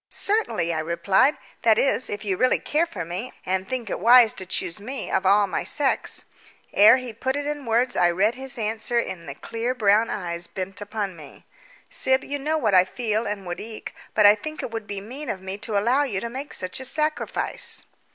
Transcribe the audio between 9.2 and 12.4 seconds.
the clear brown eyes bent upon me. "Syb, you